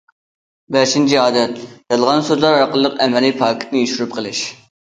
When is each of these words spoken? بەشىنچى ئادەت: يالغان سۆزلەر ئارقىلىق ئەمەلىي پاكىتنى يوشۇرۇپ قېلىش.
بەشىنچى 0.75 1.19
ئادەت: 1.25 1.59
يالغان 1.95 2.25
سۆزلەر 2.31 2.57
ئارقىلىق 2.63 2.99
ئەمەلىي 3.07 3.37
پاكىتنى 3.43 3.85
يوشۇرۇپ 3.87 4.19
قېلىش. 4.19 4.43